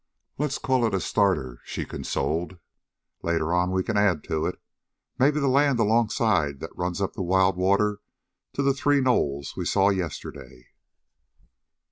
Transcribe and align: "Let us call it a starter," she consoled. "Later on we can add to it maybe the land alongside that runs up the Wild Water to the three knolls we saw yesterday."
"Let 0.39 0.47
us 0.47 0.57
call 0.57 0.83
it 0.87 0.95
a 0.95 0.99
starter," 0.99 1.61
she 1.63 1.85
consoled. 1.85 2.57
"Later 3.21 3.53
on 3.53 3.69
we 3.69 3.83
can 3.83 3.97
add 3.97 4.23
to 4.23 4.47
it 4.47 4.59
maybe 5.19 5.39
the 5.39 5.47
land 5.47 5.79
alongside 5.79 6.59
that 6.59 6.75
runs 6.75 6.99
up 7.01 7.13
the 7.13 7.21
Wild 7.21 7.55
Water 7.55 7.99
to 8.53 8.63
the 8.63 8.73
three 8.73 8.99
knolls 8.99 9.55
we 9.55 9.63
saw 9.63 9.89
yesterday." 9.89 10.69